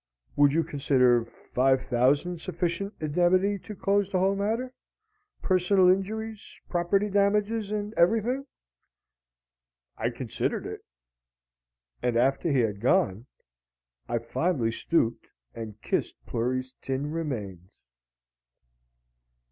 "Would 0.35 0.51
you 0.53 0.63
consider 0.63 1.23
five 1.23 1.83
thousand 1.83 2.39
sufficient 2.41 2.95
indemnity 2.99 3.59
to 3.59 3.75
close 3.75 4.09
the 4.09 4.17
whole 4.17 4.35
matter 4.35 4.73
personal 5.43 5.89
injuries, 5.89 6.59
property 6.67 7.07
damages, 7.07 7.69
and 7.71 7.93
everything?" 7.93 8.47
I 9.97 10.09
considered 10.09 10.65
it! 10.65 10.83
And 12.01 12.17
after 12.17 12.51
he 12.51 12.61
had 12.61 12.79
gone, 12.81 13.27
I 14.09 14.17
fondly 14.17 14.71
stooped 14.71 15.27
and 15.53 15.79
kissed 15.83 16.15
Plury's 16.25 16.73
tin 16.81 17.11
remains. 17.11 17.69